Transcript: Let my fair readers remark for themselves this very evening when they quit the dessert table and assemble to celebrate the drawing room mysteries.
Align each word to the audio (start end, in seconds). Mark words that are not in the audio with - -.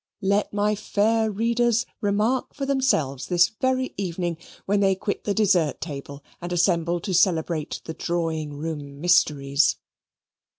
Let 0.23 0.51
my 0.51 0.73
fair 0.73 1.29
readers 1.31 1.85
remark 2.01 2.55
for 2.55 2.65
themselves 2.65 3.27
this 3.27 3.49
very 3.49 3.93
evening 3.97 4.37
when 4.65 4.79
they 4.79 4.95
quit 4.95 5.25
the 5.25 5.33
dessert 5.35 5.79
table 5.79 6.23
and 6.41 6.51
assemble 6.51 6.99
to 7.01 7.13
celebrate 7.13 7.81
the 7.83 7.93
drawing 7.93 8.57
room 8.57 8.99
mysteries. 8.99 9.75